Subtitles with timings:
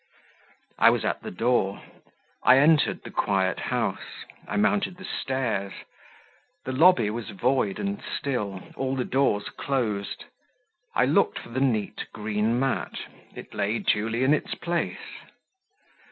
[0.79, 1.83] I was at the door;
[2.41, 5.73] I entered the quiet house; I mounted the stairs;
[6.65, 10.25] the lobby was void and still, all the doors closed;
[10.95, 12.99] I looked for the neat green mat;
[13.35, 15.19] it lay duly in its place.